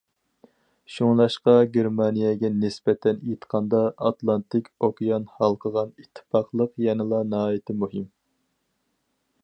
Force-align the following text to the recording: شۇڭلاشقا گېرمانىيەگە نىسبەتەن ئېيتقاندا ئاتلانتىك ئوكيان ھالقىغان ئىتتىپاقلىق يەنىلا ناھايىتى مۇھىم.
شۇڭلاشقا 0.93 1.53
گېرمانىيەگە 1.75 2.49
نىسبەتەن 2.61 3.19
ئېيتقاندا 3.27 3.83
ئاتلانتىك 4.07 4.73
ئوكيان 4.87 5.29
ھالقىغان 5.35 5.93
ئىتتىپاقلىق 5.99 6.73
يەنىلا 6.87 7.21
ناھايىتى 7.35 7.77
مۇھىم. 7.85 8.09